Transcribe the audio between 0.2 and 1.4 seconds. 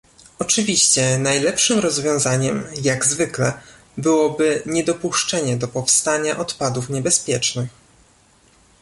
Oczywiście